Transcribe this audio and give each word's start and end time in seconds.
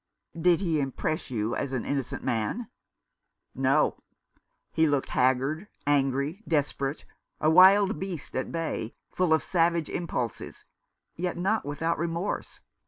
"Did 0.47 0.61
he 0.61 0.79
impress 0.81 1.29
you 1.29 1.55
as 1.55 1.73
an 1.73 1.85
innocent 1.85 2.23
man?"" 2.23 2.71
No! 3.53 3.99
He 4.71 4.87
looked 4.87 5.09
haggard, 5.09 5.67
angry, 5.85 6.41
desperate— 6.47 7.05
a 7.39 7.51
wild 7.51 7.99
beast 7.99 8.35
at 8.35 8.51
bay, 8.51 8.95
full 9.11 9.31
of 9.31 9.43
savage 9.43 9.91
impulses— 9.91 10.65
yet 11.15 11.37
not 11.37 11.65
without 11.67 11.99
remorse. 11.99 12.61